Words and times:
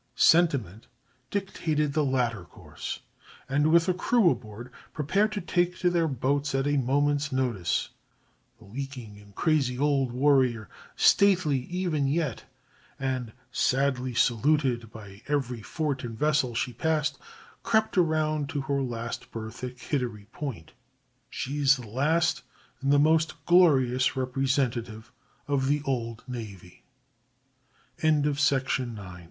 Sentiment 0.15 0.87
dictated 1.29 1.93
the 1.93 2.03
latter 2.03 2.43
course, 2.43 3.01
and, 3.47 3.67
with 3.71 3.87
a 3.87 3.93
crew 3.93 4.31
aboard, 4.31 4.71
prepared 4.95 5.31
to 5.31 5.39
take 5.41 5.77
to 5.77 5.91
their 5.91 6.07
boats 6.07 6.55
at 6.55 6.65
a 6.65 6.75
moment's 6.77 7.31
notice, 7.31 7.89
the 8.57 8.65
leaking 8.65 9.19
and 9.19 9.35
crazy 9.35 9.77
old 9.77 10.11
warrior, 10.11 10.67
stately 10.95 11.59
even 11.65 12.07
yet, 12.07 12.45
and 12.99 13.31
sadly 13.51 14.11
saluted 14.15 14.91
by 14.91 15.21
every 15.27 15.61
fort 15.61 16.03
and 16.03 16.17
vessel 16.17 16.55
she 16.55 16.73
passed, 16.73 17.19
crept 17.61 17.95
around 17.95 18.49
to 18.49 18.61
her 18.61 18.81
last 18.81 19.29
berth 19.29 19.63
at 19.63 19.77
Kittery 19.77 20.25
Point. 20.31 20.71
She 21.29 21.59
is 21.59 21.75
the 21.75 21.87
last 21.87 22.41
and 22.81 22.91
the 22.91 22.97
most 22.97 23.45
glorious 23.45 24.15
representative 24.15 25.11
of 25.47 25.67
the 25.67 25.83
"old 25.85 26.23
navy." 26.27 26.81